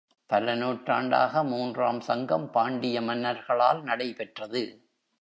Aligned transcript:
பல 0.29 0.55
நூற்றாண்டாக 0.55 1.43
மூன்றாம் 1.43 1.99
சங்கம் 1.99 2.49
பாண்டிய 2.49 3.01
மன்னர்களால் 3.01 3.83
நடைபெற்றது. 3.83 4.63